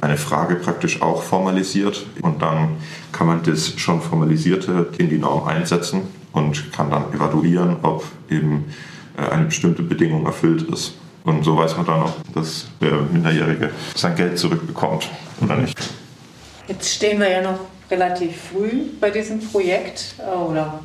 eine 0.00 0.16
Frage 0.16 0.56
praktisch 0.56 1.02
auch 1.02 1.22
formalisiert 1.22 2.06
und 2.22 2.42
dann 2.42 2.76
kann 3.12 3.26
man 3.26 3.42
das 3.42 3.78
schon 3.78 4.00
formalisierte 4.00 4.88
in 4.98 5.08
die 5.08 5.18
Norm 5.18 5.46
einsetzen 5.46 6.02
und 6.32 6.72
kann 6.72 6.90
dann 6.90 7.12
evaluieren, 7.12 7.76
ob 7.82 8.04
eben 8.30 8.66
äh, 9.16 9.30
eine 9.30 9.46
bestimmte 9.46 9.82
Bedingung 9.82 10.26
erfüllt 10.26 10.62
ist. 10.62 10.94
Und 11.24 11.44
so 11.44 11.56
weiß 11.56 11.76
man 11.76 11.86
dann 11.86 12.02
auch, 12.02 12.14
dass 12.34 12.68
der 12.80 12.92
Minderjährige 13.12 13.70
sein 13.94 14.16
Geld 14.16 14.38
zurückbekommt 14.38 15.08
oder 15.40 15.56
nicht. 15.56 15.78
Jetzt 16.66 16.94
stehen 16.94 17.20
wir 17.20 17.28
ja 17.28 17.42
noch 17.42 17.60
relativ 17.90 18.36
früh 18.52 18.84
bei 19.00 19.10
diesem 19.10 19.40
Projekt 19.40 20.14
äh, 20.18 20.36
oder 20.36 20.80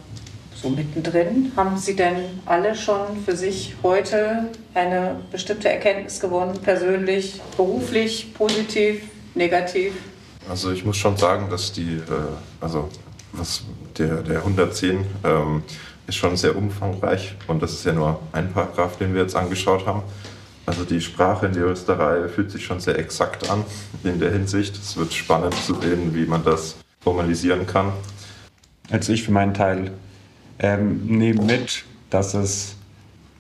so 0.66 0.70
mittendrin. 0.70 1.52
Haben 1.56 1.78
Sie 1.78 1.96
denn 1.96 2.16
alle 2.46 2.76
schon 2.76 3.24
für 3.24 3.36
sich 3.36 3.76
heute 3.84 4.50
eine 4.74 5.18
bestimmte 5.32 5.70
Erkenntnis 5.70 6.20
gewonnen, 6.20 6.58
persönlich, 6.64 7.40
beruflich, 7.56 8.34
positiv, 8.34 9.04
negativ? 9.36 9.94
Also 10.50 10.72
ich 10.72 10.84
muss 10.84 10.98
schon 10.98 11.18
sagen, 11.18 11.50
dass 11.50 11.72
die, 11.72 11.98
äh, 11.98 12.62
also 12.62 12.90
was 13.32 13.64
der, 13.98 14.24
der 14.24 14.40
110 14.40 15.06
ähm, 15.24 15.64
ist 16.08 16.16
schon 16.16 16.36
sehr 16.36 16.56
umfangreich 16.56 17.36
und 17.48 17.62
das 17.62 17.74
ist 17.74 17.86
ja 17.86 17.94
nur 17.94 18.20
ein 18.32 18.52
Paragraph, 18.52 18.98
den 18.98 19.14
wir 19.14 19.22
jetzt 19.22 19.36
angeschaut 19.36 19.86
haben. 19.86 20.02
Also 20.66 20.84
die 20.84 21.00
Sprache 21.00 21.46
in 21.46 21.54
der 21.54 21.64
Juristerei 21.64 22.28
fühlt 22.28 22.50
sich 22.50 22.66
schon 22.66 22.80
sehr 22.80 22.98
exakt 22.98 23.50
an 23.52 23.64
in 24.04 24.20
der 24.20 24.32
Hinsicht. 24.32 24.76
Es 24.76 24.98
wird 24.98 25.14
spannend 25.14 25.54
zu 25.64 25.76
sehen, 25.80 26.16
wie 26.16 26.26
man 26.26 26.44
das 26.44 26.76
formalisieren 27.02 27.68
kann. 27.68 27.94
Also 28.90 29.14
ich 29.14 29.24
für 29.24 29.32
meinen 29.32 29.54
Teil 29.54 29.92
ähm, 30.60 31.06
nehme 31.06 31.44
mit, 31.44 31.84
dass 32.10 32.34
es 32.34 32.76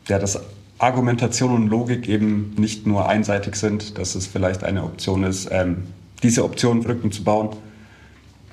ja, 0.07 0.19
dass 0.19 0.39
Argumentation 0.77 1.51
und 1.51 1.67
Logik 1.67 2.07
eben 2.07 2.53
nicht 2.57 2.85
nur 2.85 3.07
einseitig 3.07 3.55
sind, 3.55 3.97
dass 3.97 4.15
es 4.15 4.27
vielleicht 4.27 4.63
eine 4.63 4.83
Option 4.83 5.23
ist, 5.23 5.49
ähm, 5.51 5.83
diese 6.21 6.43
Option 6.43 6.81
Brücken 6.81 7.11
zu 7.11 7.23
bauen. 7.23 7.49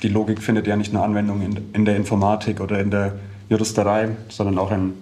Die 0.02 0.08
Logik 0.08 0.42
findet 0.42 0.66
ja 0.66 0.76
nicht 0.76 0.92
nur 0.92 1.04
Anwendung 1.04 1.42
in, 1.42 1.58
in 1.72 1.84
der 1.84 1.96
Informatik 1.96 2.60
oder 2.60 2.80
in 2.80 2.90
der 2.90 3.14
Juristerei, 3.48 4.10
sondern 4.28 4.58
auch 4.58 4.70
in 4.70 4.94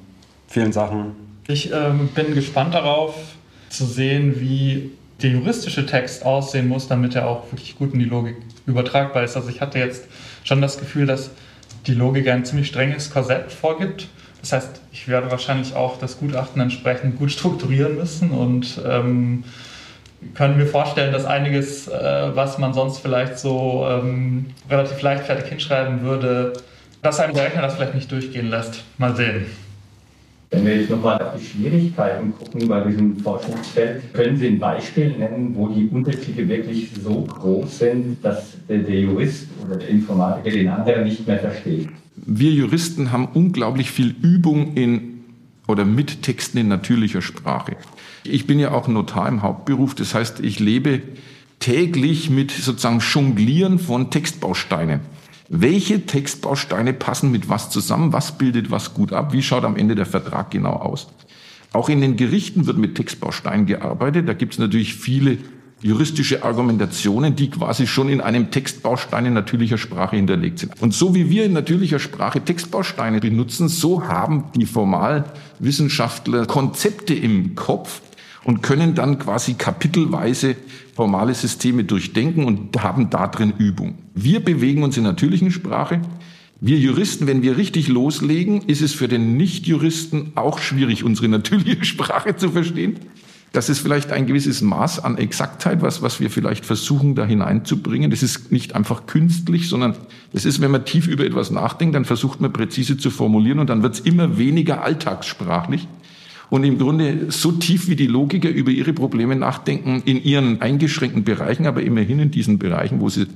vielen 0.49 0.73
Sachen. 0.73 1.13
Ich 1.47 1.73
ähm, 1.73 2.09
bin 2.15 2.35
gespannt 2.35 2.75
darauf 2.75 3.15
zu 3.69 3.85
sehen, 3.85 4.41
wie 4.41 4.91
der 5.23 5.31
juristische 5.31 5.87
Text 5.87 6.25
aussehen 6.25 6.69
muss, 6.69 6.89
damit 6.89 7.15
er 7.15 7.29
auch 7.29 7.51
wirklich 7.53 7.77
gut 7.77 7.93
in 7.93 7.99
die 7.99 8.07
Logik 8.07 8.37
übertragbar 8.67 9.25
ist. 9.25 9.37
Also 9.37 9.49
ich 9.51 9.61
hatte 9.61 9.79
jetzt 9.79 10.05
schon 10.45 10.63
das 10.63 10.79
Gefühl, 10.79 11.07
dass 11.07 11.31
die 11.87 11.95
Logik 11.95 12.29
ein 12.29 12.45
ziemlich 12.45 12.69
strenges 12.69 13.11
Korsett 13.11 13.53
vorgibt. 13.53 14.09
Das 14.41 14.53
heißt, 14.53 14.81
ich 14.93 15.09
werde 15.09 15.31
wahrscheinlich 15.31 15.75
auch 15.75 15.99
das 15.99 16.19
Gutachten 16.19 16.61
entsprechend 16.61 17.19
gut 17.19 17.31
strukturieren 17.31 17.97
müssen 17.97 18.31
und 18.31 18.81
ähm, 18.87 19.45
können 20.35 20.57
mir 20.57 20.67
vorstellen, 20.67 21.13
dass 21.13 21.25
einiges, 21.25 21.89
äh, 21.89 22.31
was 22.35 22.59
man 22.59 22.73
sonst 22.73 23.01
vielleicht 23.01 23.39
so 23.39 23.87
ähm, 23.89 24.47
relativ 24.69 25.01
leichtfertig 25.03 25.47
hinschreiben 25.47 26.03
würde, 26.03 26.55
dass 27.03 27.21
einem 27.21 27.35
der 27.35 27.45
Rechner 27.45 27.63
das 27.63 27.75
vielleicht 27.75 27.95
nicht 27.95 28.11
durchgehen 28.11 28.51
lässt. 28.51 28.85
Mal 28.99 29.17
sehen. 29.17 29.47
Wenn 30.51 30.67
wir 30.67 30.81
jetzt 30.81 30.91
nochmal 30.91 31.23
auf 31.23 31.41
die 31.41 31.47
Schwierigkeiten 31.47 32.35
gucken 32.37 32.67
bei 32.67 32.81
diesem 32.81 33.17
Forschungsfeld, 33.19 34.13
können 34.13 34.37
Sie 34.37 34.49
ein 34.49 34.59
Beispiel 34.59 35.17
nennen, 35.17 35.55
wo 35.55 35.69
die 35.69 35.87
Unterschiede 35.87 36.49
wirklich 36.49 36.91
so 37.01 37.23
groß 37.23 37.79
sind, 37.79 38.17
dass 38.25 38.57
der 38.69 38.79
Jurist 38.79 39.47
oder 39.65 39.77
der 39.77 39.89
Informatiker 39.89 40.51
den 40.51 40.69
anderen 40.69 41.05
nicht 41.05 41.25
mehr 41.25 41.39
versteht? 41.39 41.89
Wir 42.17 42.51
Juristen 42.51 43.13
haben 43.13 43.29
unglaublich 43.33 43.93
viel 43.93 44.13
Übung 44.23 44.75
in 44.75 45.21
oder 45.69 45.85
mit 45.85 46.23
Texten 46.23 46.59
in 46.59 46.67
natürlicher 46.69 47.23
Sprache. 47.23 47.77
Ich 48.25 48.49
bin 48.49 48.59
ja 48.59 48.73
auch 48.73 48.89
Notar 48.89 49.29
im 49.29 49.43
Hauptberuf, 49.43 49.95
das 49.95 50.15
heißt, 50.15 50.41
ich 50.41 50.59
lebe 50.59 51.01
täglich 51.61 52.29
mit 52.29 52.51
sozusagen 52.51 52.99
Jonglieren 52.99 53.79
von 53.79 54.11
Textbausteinen. 54.11 55.01
Welche 55.53 56.07
Textbausteine 56.07 56.93
passen 56.93 57.33
mit 57.33 57.49
was 57.49 57.71
zusammen? 57.71 58.13
Was 58.13 58.39
bildet 58.39 58.71
was 58.71 58.95
gut 58.95 59.13
ab? 59.13 59.33
Wie 59.33 59.43
schaut 59.43 59.65
am 59.65 59.75
Ende 59.75 59.97
der 59.97 60.07
Vertrag 60.07 60.53
genau 60.53 60.75
aus? 60.75 61.09
Auch 61.73 61.89
in 61.89 62.01
den 62.01 62.17
Gerichten 62.17 62.69
wird 62.69 62.79
mit 62.79 62.95
Textbausteinen 62.95 63.67
gearbeitet. 63.67 64.29
Da 64.29 64.33
gibt 64.33 64.53
es 64.53 64.61
natürlich 64.61 64.95
viele 64.95 65.39
juristische 65.83 66.45
Argumentationen, 66.45 67.35
die 67.35 67.51
quasi 67.51 67.89
schon 67.89 68.09
in 68.09 68.21
einem 68.21 68.53
Textbaustein 68.53 69.27
in 69.27 69.33
natürlicher 69.33 69.77
Sprache 69.77 70.15
hinterlegt 70.15 70.61
sind. 70.61 70.81
Und 70.81 70.95
so 70.95 71.17
wie 71.17 71.31
wir 71.31 71.45
in 71.47 71.53
natürlicher 71.53 71.99
Sprache 71.99 72.41
Textbausteine 72.45 73.19
benutzen, 73.19 73.67
so 73.67 74.07
haben 74.07 74.45
die 74.55 74.67
Formalwissenschaftler 74.67 76.47
Konzepte 76.47 77.15
im 77.15 77.57
Kopf 77.57 78.03
und 78.45 78.63
können 78.63 78.95
dann 78.95 79.19
quasi 79.19 79.55
kapitelweise 79.55 80.55
formale 81.01 81.33
Systeme 81.33 81.85
durchdenken 81.85 82.45
und 82.45 82.83
haben 82.83 83.09
da 83.09 83.27
drin 83.27 83.55
Übung. 83.57 83.95
Wir 84.15 84.39
bewegen 84.41 84.83
uns 84.83 84.99
in 84.99 85.03
natürlichen 85.03 85.51
Sprache. 85.51 86.03
Wir 86.61 86.77
Juristen, 86.77 87.27
wenn 87.27 87.41
wir 87.41 87.57
richtig 87.57 87.89
loslegen, 87.89 88.61
ist 88.67 88.83
es 88.83 88.93
für 88.93 89.09
den 89.09 89.39
Nicht-Juristen 89.39 90.33
auch 90.35 90.59
schwierig, 90.59 91.03
unsere 91.03 91.29
natürliche 91.29 91.83
Sprache 91.87 92.37
zu 92.37 92.51
verstehen. 92.51 92.97
Das 93.53 93.71
ist 93.71 93.79
vielleicht 93.79 94.13
ein 94.13 94.27
gewisses 94.27 94.61
Maß 94.61 95.03
an 95.03 95.17
Exaktheit, 95.17 95.81
was, 95.81 96.03
was 96.03 96.21
wir 96.21 96.29
vielleicht 96.29 96.67
versuchen, 96.67 97.15
da 97.15 97.25
hineinzubringen. 97.25 98.11
Das 98.11 98.23
ist 98.23 98.53
nicht 98.53 98.75
einfach 98.75 99.07
künstlich, 99.07 99.71
sondern 99.71 99.97
es 100.35 100.45
ist, 100.45 100.61
wenn 100.61 100.71
man 100.71 100.85
tief 100.85 101.07
über 101.07 101.25
etwas 101.25 101.51
nachdenkt, 101.51 101.95
dann 101.95 102.05
versucht 102.05 102.43
man 102.43 102.53
präzise 102.53 102.99
zu 102.99 103.09
formulieren 103.09 103.59
und 103.59 103.71
dann 103.71 103.83
wird 103.83 103.95
es 103.95 104.01
immer 104.01 104.37
weniger 104.37 104.85
alltagssprachlich. 104.85 105.89
Und 106.51 106.65
im 106.65 106.79
Grunde 106.79 107.31
so 107.31 107.53
tief 107.53 107.89
wie 107.89 107.97
die 107.97 108.09
Logiker 108.09 108.51
über 108.51 108.73
ihre 108.73 108.93
Probleme 108.93 109.37
nachdenken, 109.37 110.03
in 110.05 110.23
ihren 110.23 110.61
eingeschränkten 110.61 111.23
Bereichen, 111.23 111.67
aber 111.67 111.83
immerhin 111.83 112.19
in 112.19 112.31
diesen 112.33 112.59
Bereichen, 112.59 113.01
wo 113.01 113.09
sie 113.09 113.27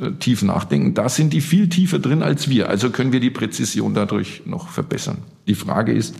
äh, 0.00 0.12
tief 0.18 0.42
nachdenken, 0.42 0.94
da 0.94 1.08
sind 1.08 1.32
die 1.32 1.40
viel 1.40 1.68
tiefer 1.68 2.00
drin 2.00 2.22
als 2.22 2.48
wir. 2.48 2.68
Also 2.68 2.90
können 2.90 3.12
wir 3.12 3.20
die 3.20 3.30
Präzision 3.30 3.94
dadurch 3.94 4.42
noch 4.44 4.68
verbessern. 4.68 5.18
Die 5.46 5.54
Frage 5.54 5.92
ist, 5.92 6.16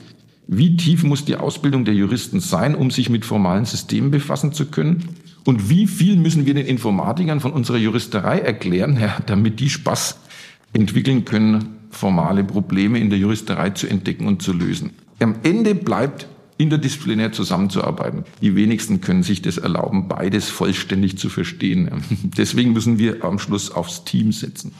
wie 0.47 0.76
tief 0.76 1.02
muss 1.02 1.25
die 1.25 1.37
Ausbildung 1.37 1.85
der 1.85 1.95
Juristen 1.95 2.40
sein, 2.40 2.75
um 2.75 2.90
sich 2.90 3.11
mit 3.11 3.26
formalen 3.26 3.66
Systemen 3.66 4.11
befassen 4.11 4.52
zu 4.52 4.66
können? 4.66 5.04
Und 5.45 5.68
wie 5.68 5.87
viel 5.87 6.16
müssen 6.16 6.47
wir 6.47 6.54
den 6.54 6.66
Informatikern 6.66 7.40
von 7.40 7.52
unserer 7.52 7.76
Juristerei 7.76 8.38
erklären, 8.38 8.99
ja, 9.00 9.18
damit 9.26 9.61
die 9.61 9.71
Spaß 9.71 10.18
entwickeln 10.73 11.25
können, 11.25 11.76
formale 11.90 12.45
Probleme 12.45 12.99
in 12.99 13.11
der 13.11 13.18
Juristerei 13.18 13.71
zu 13.71 13.88
entdecken 13.88 14.26
und 14.26 14.40
zu 14.40 14.52
lösen. 14.52 14.90
Am 15.21 15.37
Ende 15.43 15.75
bleibt 15.75 16.29
interdisziplinär 16.59 17.33
zusammenzuarbeiten. 17.33 18.25
Die 18.41 18.55
wenigsten 18.55 19.01
können 19.01 19.23
sich 19.23 19.43
das 19.43 19.59
erlauben, 19.59 20.09
beides 20.09 20.49
vollständig 20.49 21.19
zu 21.19 21.29
verstehen. 21.29 21.91
Deswegen 22.37 22.73
müssen 22.73 22.99
wir 22.99 23.25
am 23.25 23.39
Schluss 23.39 23.71
aufs 23.71 24.05
Team 24.05 24.33
setzen. 24.33 24.73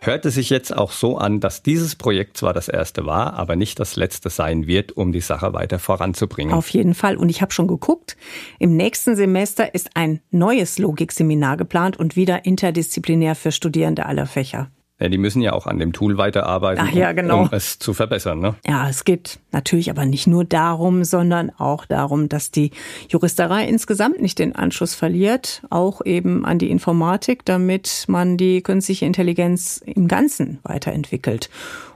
Hört 0.00 0.26
es 0.26 0.34
sich 0.34 0.50
jetzt 0.50 0.76
auch 0.76 0.90
so 0.90 1.16
an, 1.18 1.38
dass 1.38 1.62
dieses 1.62 1.94
Projekt 1.94 2.36
zwar 2.36 2.52
das 2.52 2.68
erste 2.68 3.06
war, 3.06 3.34
aber 3.34 3.54
nicht 3.54 3.78
das 3.78 3.94
letzte 3.94 4.30
sein 4.30 4.66
wird, 4.66 4.96
um 4.96 5.12
die 5.12 5.20
Sache 5.20 5.52
weiter 5.52 5.78
voranzubringen. 5.78 6.52
Auf 6.52 6.70
jeden 6.70 6.94
Fall. 6.94 7.16
Und 7.16 7.28
ich 7.28 7.40
habe 7.40 7.52
schon 7.52 7.68
geguckt, 7.68 8.16
im 8.58 8.76
nächsten 8.76 9.14
Semester 9.14 9.74
ist 9.74 9.90
ein 9.94 10.20
neues 10.30 10.78
Logikseminar 10.78 11.56
geplant 11.56 11.98
und 11.98 12.16
wieder 12.16 12.44
interdisziplinär 12.44 13.36
für 13.36 13.52
Studierende 13.52 14.06
aller 14.06 14.26
Fächer. 14.26 14.70
Ja, 15.02 15.08
die 15.08 15.18
müssen 15.18 15.42
ja 15.42 15.52
auch 15.52 15.66
an 15.66 15.80
dem 15.80 15.92
Tool 15.92 16.16
weiterarbeiten, 16.16 16.86
Ach 16.88 16.94
ja, 16.94 17.10
genau. 17.10 17.40
um, 17.40 17.42
um 17.46 17.48
es 17.50 17.80
zu 17.80 17.92
verbessern. 17.92 18.38
Ne? 18.38 18.54
Ja, 18.64 18.88
es 18.88 19.02
geht 19.02 19.40
natürlich 19.50 19.90
aber 19.90 20.04
nicht 20.04 20.28
nur 20.28 20.44
darum, 20.44 21.02
sondern 21.02 21.50
auch 21.58 21.86
darum, 21.86 22.28
dass 22.28 22.52
die 22.52 22.70
Juristerei 23.08 23.66
insgesamt 23.66 24.22
nicht 24.22 24.38
den 24.38 24.54
Anschluss 24.54 24.94
verliert, 24.94 25.62
auch 25.70 26.06
eben 26.06 26.44
an 26.44 26.60
die 26.60 26.70
Informatik, 26.70 27.44
damit 27.44 28.04
man 28.06 28.36
die 28.36 28.62
künstliche 28.62 29.04
Intelligenz 29.04 29.82
im 29.84 30.06
Ganzen 30.06 30.60
weiterentwickelt. 30.62 31.50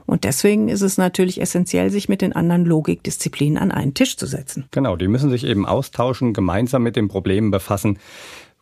Und 0.05 0.25
deswegen 0.25 0.67
ist 0.67 0.81
es 0.81 0.97
natürlich 0.97 1.39
essentiell, 1.39 1.89
sich 1.89 2.09
mit 2.09 2.21
den 2.21 2.33
anderen 2.33 2.65
Logikdisziplinen 2.65 3.57
an 3.57 3.71
einen 3.71 3.93
Tisch 3.93 4.17
zu 4.17 4.25
setzen. 4.25 4.65
Genau, 4.71 4.97
die 4.97 5.07
müssen 5.07 5.29
sich 5.29 5.45
eben 5.45 5.65
austauschen, 5.65 6.33
gemeinsam 6.33 6.83
mit 6.83 6.97
den 6.97 7.07
Problemen 7.07 7.51
befassen 7.51 7.99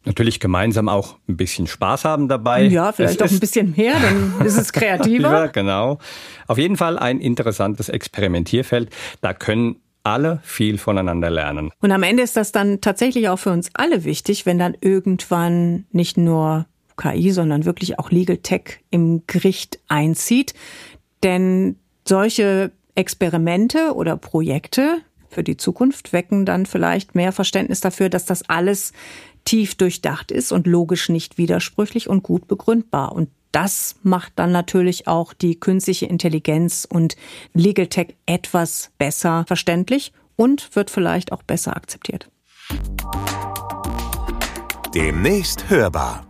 natürlich 0.06 0.40
gemeinsam 0.40 0.90
auch 0.90 1.18
ein 1.28 1.38
bisschen 1.38 1.68
Spaß 1.68 2.06
haben 2.06 2.28
dabei. 2.28 2.64
Ja, 2.66 2.92
vielleicht 2.92 3.22
auch 3.22 3.30
ein 3.30 3.40
bisschen 3.40 3.74
mehr, 3.76 3.96
dann 4.02 4.46
ist 4.46 4.58
es 4.58 4.72
kreativer. 4.74 5.50
genau. 5.50 6.00
Auf 6.48 6.58
jeden 6.58 6.78
Fall 6.78 6.98
ein 6.98 7.20
interessantes 7.20 7.90
Experimentierfeld. 7.90 8.90
Da 9.22 9.34
können 9.34 9.78
alle 10.04 10.40
viel 10.44 10.78
voneinander 10.78 11.30
lernen. 11.30 11.72
Und 11.82 11.92
am 11.92 12.04
Ende 12.04 12.24
ist 12.24 12.38
das 12.38 12.52
dann 12.52 12.80
tatsächlich 12.80 13.28
auch 13.30 13.40
für 13.40 13.52
uns 13.52 13.72
alle 13.74 14.04
wichtig, 14.04 14.46
wenn 14.46 14.60
dann 14.60 14.78
irgendwann 14.80 15.86
nicht 15.92 16.18
nur 16.18 16.68
KI, 16.96 17.32
sondern 17.32 17.66
wirklich 17.66 18.00
auch 18.00 18.12
Legal 18.12 18.38
Tech 18.38 18.80
im 18.92 19.24
Gericht 19.28 19.80
einzieht. 19.88 20.54
Denn 21.24 21.78
solche 22.08 22.72
Experimente 22.94 23.94
oder 23.96 24.16
Projekte 24.16 25.02
für 25.28 25.44
die 25.44 25.58
Zukunft 25.58 26.14
wecken 26.14 26.46
dann 26.46 26.66
vielleicht 26.66 27.16
mehr 27.16 27.32
Verständnis 27.32 27.82
dafür, 27.82 28.10
dass 28.10 28.26
das 28.26 28.48
alles 28.50 28.94
tief 29.46 29.76
durchdacht 29.76 30.32
ist 30.32 30.52
und 30.52 30.68
logisch 30.68 31.10
nicht 31.10 31.38
widersprüchlich 31.38 32.10
und 32.10 32.24
gut 32.24 32.48
begründbar. 32.48 33.14
Und 33.14 33.30
das 33.52 33.96
macht 34.04 34.34
dann 34.36 34.52
natürlich 34.52 35.08
auch 35.08 35.34
die 35.34 35.58
künstliche 35.60 36.08
Intelligenz 36.08 36.86
und 36.90 37.16
Legal 37.54 37.88
Tech 37.88 38.16
etwas 38.26 38.92
besser 38.98 39.46
verständlich 39.48 40.12
und 40.36 40.76
wird 40.76 40.90
vielleicht 40.90 41.32
auch 41.32 41.44
besser 41.44 41.78
akzeptiert. 41.78 42.30
Demnächst 44.94 45.70
hörbar. 45.70 46.26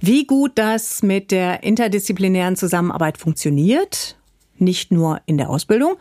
Wie 0.00 0.26
gut 0.26 0.52
das 0.56 1.02
mit 1.02 1.30
der 1.30 1.62
interdisziplinären 1.62 2.56
Zusammenarbeit 2.56 3.18
funktioniert, 3.18 4.16
nicht 4.56 4.90
nur 4.90 5.20
in 5.26 5.38
der 5.38 5.50
Ausbildung 5.50 5.96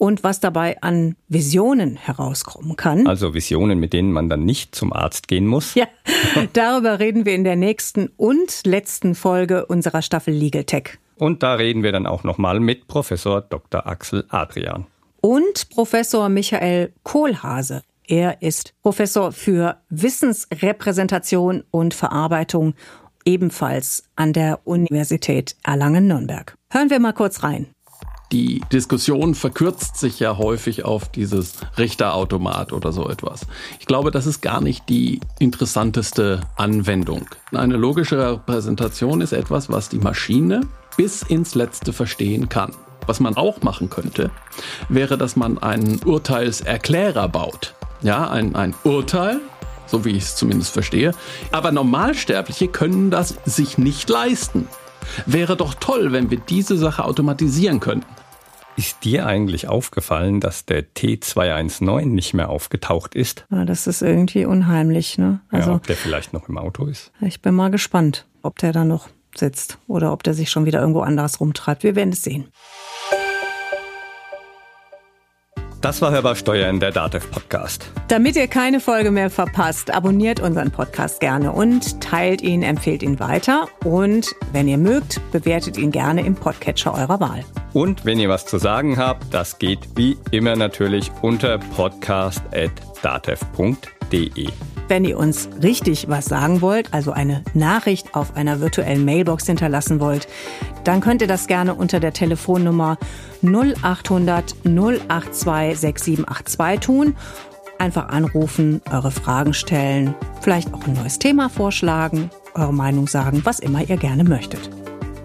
und 0.00 0.24
was 0.24 0.40
dabei 0.40 0.80
an 0.80 1.14
Visionen 1.28 1.96
herauskommen 1.96 2.74
kann. 2.74 3.06
Also 3.06 3.34
Visionen, 3.34 3.78
mit 3.78 3.92
denen 3.92 4.12
man 4.12 4.30
dann 4.30 4.46
nicht 4.46 4.74
zum 4.74 4.94
Arzt 4.94 5.28
gehen 5.28 5.46
muss. 5.46 5.74
Ja, 5.74 5.86
darüber 6.54 6.98
reden 6.98 7.26
wir 7.26 7.34
in 7.34 7.44
der 7.44 7.56
nächsten 7.56 8.08
und 8.16 8.62
letzten 8.64 9.14
Folge 9.14 9.66
unserer 9.66 10.00
Staffel 10.00 10.32
Legal 10.32 10.64
Tech. 10.64 10.98
Und 11.16 11.42
da 11.42 11.54
reden 11.54 11.82
wir 11.82 11.92
dann 11.92 12.06
auch 12.06 12.24
nochmal 12.24 12.60
mit 12.60 12.88
Professor 12.88 13.42
Dr. 13.42 13.86
Axel 13.86 14.24
Adrian. 14.30 14.86
Und 15.20 15.68
Professor 15.68 16.30
Michael 16.30 16.94
Kohlhase. 17.02 17.82
Er 18.08 18.40
ist 18.40 18.72
Professor 18.82 19.32
für 19.32 19.82
Wissensrepräsentation 19.90 21.62
und 21.70 21.92
Verarbeitung 21.92 22.72
ebenfalls 23.26 24.04
an 24.16 24.32
der 24.32 24.60
Universität 24.64 25.56
Erlangen-Nürnberg. 25.62 26.54
Hören 26.72 26.88
wir 26.88 27.00
mal 27.00 27.12
kurz 27.12 27.42
rein. 27.42 27.66
Die 28.32 28.62
Diskussion 28.72 29.34
verkürzt 29.34 29.96
sich 29.96 30.20
ja 30.20 30.38
häufig 30.38 30.84
auf 30.84 31.08
dieses 31.08 31.54
Richterautomat 31.78 32.72
oder 32.72 32.92
so 32.92 33.08
etwas. 33.08 33.40
Ich 33.80 33.86
glaube, 33.86 34.12
das 34.12 34.26
ist 34.26 34.40
gar 34.40 34.60
nicht 34.60 34.88
die 34.88 35.18
interessanteste 35.40 36.42
Anwendung. 36.56 37.26
Eine 37.52 37.76
logische 37.76 38.18
Repräsentation 38.18 39.20
ist 39.20 39.32
etwas, 39.32 39.68
was 39.68 39.88
die 39.88 39.98
Maschine 39.98 40.60
bis 40.96 41.22
ins 41.22 41.56
Letzte 41.56 41.92
verstehen 41.92 42.48
kann. 42.48 42.72
Was 43.06 43.18
man 43.18 43.36
auch 43.36 43.62
machen 43.62 43.90
könnte, 43.90 44.30
wäre, 44.88 45.18
dass 45.18 45.34
man 45.34 45.58
einen 45.58 46.00
Urteilserklärer 46.04 47.28
baut. 47.28 47.74
Ja, 48.02 48.30
ein, 48.30 48.54
ein 48.54 48.74
Urteil, 48.84 49.40
so 49.86 50.04
wie 50.04 50.10
ich 50.10 50.22
es 50.22 50.36
zumindest 50.36 50.72
verstehe. 50.72 51.14
Aber 51.50 51.72
Normalsterbliche 51.72 52.68
können 52.68 53.10
das 53.10 53.34
sich 53.44 53.76
nicht 53.76 54.08
leisten. 54.08 54.68
Wäre 55.26 55.56
doch 55.56 55.74
toll, 55.74 56.12
wenn 56.12 56.30
wir 56.30 56.38
diese 56.38 56.76
Sache 56.76 57.04
automatisieren 57.04 57.80
könnten. 57.80 58.06
Ist 58.76 59.04
dir 59.04 59.26
eigentlich 59.26 59.68
aufgefallen, 59.68 60.40
dass 60.40 60.64
der 60.64 60.84
T219 60.94 62.06
nicht 62.06 62.34
mehr 62.34 62.48
aufgetaucht 62.48 63.14
ist? 63.14 63.46
Ja, 63.50 63.64
das 63.64 63.86
ist 63.86 64.00
irgendwie 64.00 64.46
unheimlich, 64.46 65.18
ne? 65.18 65.40
Also, 65.50 65.70
ja, 65.70 65.76
ob 65.76 65.86
der 65.86 65.96
vielleicht 65.96 66.32
noch 66.32 66.48
im 66.48 66.56
Auto 66.56 66.86
ist. 66.86 67.12
Ich 67.20 67.42
bin 67.42 67.54
mal 67.54 67.70
gespannt, 67.70 68.26
ob 68.42 68.58
der 68.58 68.72
da 68.72 68.84
noch 68.84 69.08
sitzt 69.36 69.78
oder 69.86 70.12
ob 70.12 70.22
der 70.22 70.34
sich 70.34 70.50
schon 70.50 70.64
wieder 70.66 70.80
irgendwo 70.80 71.00
anders 71.00 71.40
rumtreibt. 71.40 71.82
Wir 71.82 71.94
werden 71.94 72.12
es 72.12 72.22
sehen. 72.22 72.48
Das 75.80 76.02
war 76.02 76.10
Hörbar 76.10 76.36
Steuern, 76.36 76.78
der 76.78 76.90
DATEV 76.90 77.30
Podcast. 77.30 77.90
Damit 78.08 78.36
ihr 78.36 78.48
keine 78.48 78.80
Folge 78.80 79.10
mehr 79.10 79.30
verpasst, 79.30 79.94
abonniert 79.94 80.38
unseren 80.38 80.70
Podcast 80.70 81.20
gerne 81.20 81.52
und 81.52 82.02
teilt 82.02 82.42
ihn, 82.42 82.62
empfehlt 82.62 83.02
ihn 83.02 83.18
weiter. 83.18 83.66
Und 83.84 84.26
wenn 84.52 84.68
ihr 84.68 84.76
mögt, 84.76 85.22
bewertet 85.32 85.78
ihn 85.78 85.90
gerne 85.90 86.26
im 86.26 86.34
Podcatcher 86.34 86.92
eurer 86.92 87.18
Wahl. 87.18 87.46
Und 87.72 88.04
wenn 88.04 88.18
ihr 88.18 88.28
was 88.28 88.44
zu 88.44 88.58
sagen 88.58 88.98
habt, 88.98 89.32
das 89.32 89.58
geht 89.58 89.78
wie 89.96 90.18
immer 90.32 90.54
natürlich 90.54 91.10
unter 91.22 91.56
podcast.datev.de. 91.56 94.48
Wenn 94.90 95.04
ihr 95.04 95.18
uns 95.18 95.48
richtig 95.62 96.08
was 96.08 96.24
sagen 96.24 96.62
wollt, 96.62 96.92
also 96.92 97.12
eine 97.12 97.44
Nachricht 97.54 98.16
auf 98.16 98.34
einer 98.34 98.58
virtuellen 98.60 99.04
Mailbox 99.04 99.46
hinterlassen 99.46 100.00
wollt, 100.00 100.26
dann 100.82 101.00
könnt 101.00 101.22
ihr 101.22 101.28
das 101.28 101.46
gerne 101.46 101.74
unter 101.76 102.00
der 102.00 102.12
Telefonnummer 102.12 102.98
0800 103.40 104.56
082 104.64 105.78
6782 105.78 106.80
tun. 106.80 107.14
Einfach 107.78 108.08
anrufen, 108.08 108.82
eure 108.90 109.12
Fragen 109.12 109.54
stellen, 109.54 110.16
vielleicht 110.40 110.74
auch 110.74 110.84
ein 110.84 110.94
neues 110.94 111.20
Thema 111.20 111.48
vorschlagen, 111.50 112.28
eure 112.56 112.74
Meinung 112.74 113.06
sagen, 113.06 113.42
was 113.44 113.60
immer 113.60 113.88
ihr 113.88 113.96
gerne 113.96 114.24
möchtet. 114.24 114.70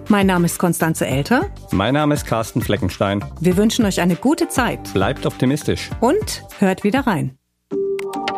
Mein 0.09 0.27
Name 0.27 0.45
ist 0.45 0.59
Konstanze 0.59 1.07
Elter. 1.07 1.49
Mein 1.71 1.95
Name 1.95 2.13
ist 2.13 2.27
Carsten 2.27 2.61
Fleckenstein. 2.61 3.25
Wir 3.39 3.57
wünschen 3.57 3.83
euch 3.85 3.99
eine 3.99 4.15
gute 4.15 4.47
Zeit. 4.47 4.93
Bleibt 4.93 5.25
optimistisch. 5.25 5.89
Und 6.01 6.43
hört 6.59 6.83
wieder 6.83 7.07
rein. 7.07 7.35